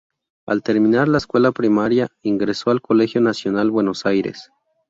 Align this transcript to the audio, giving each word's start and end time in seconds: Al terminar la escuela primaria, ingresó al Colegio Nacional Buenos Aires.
Al 0.47 0.63
terminar 0.63 1.07
la 1.07 1.19
escuela 1.19 1.51
primaria, 1.51 2.07
ingresó 2.23 2.71
al 2.71 2.81
Colegio 2.81 3.21
Nacional 3.21 3.69
Buenos 3.69 4.07
Aires. 4.07 4.49